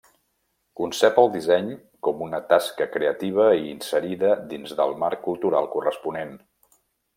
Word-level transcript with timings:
Concep 0.79 1.19
el 1.23 1.27
disseny 1.35 1.67
com 2.07 2.23
una 2.29 2.39
tasca 2.55 2.89
creativa 2.95 3.47
i 3.59 3.69
inserida 3.75 4.33
dins 4.55 4.75
del 4.83 4.97
marc 5.05 5.25
cultural 5.29 5.71
corresponent. 5.77 6.37